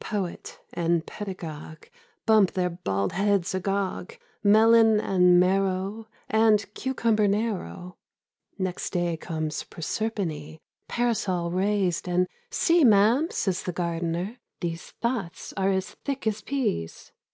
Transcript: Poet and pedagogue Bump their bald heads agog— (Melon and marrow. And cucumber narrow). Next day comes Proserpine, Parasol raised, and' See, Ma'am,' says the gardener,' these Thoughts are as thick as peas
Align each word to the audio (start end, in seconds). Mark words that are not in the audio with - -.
Poet 0.00 0.60
and 0.74 1.06
pedagogue 1.06 1.86
Bump 2.26 2.52
their 2.52 2.68
bald 2.68 3.12
heads 3.12 3.54
agog— 3.54 4.14
(Melon 4.44 5.00
and 5.00 5.40
marrow. 5.40 6.06
And 6.28 6.66
cucumber 6.74 7.26
narrow). 7.26 7.96
Next 8.58 8.90
day 8.92 9.16
comes 9.16 9.62
Proserpine, 9.64 10.58
Parasol 10.86 11.50
raised, 11.50 12.06
and' 12.06 12.28
See, 12.60 12.84
Ma'am,' 12.84 13.28
says 13.30 13.62
the 13.62 13.72
gardener,' 13.72 14.36
these 14.60 14.90
Thoughts 15.00 15.54
are 15.56 15.70
as 15.70 15.88
thick 16.04 16.26
as 16.26 16.42
peas 16.42 17.12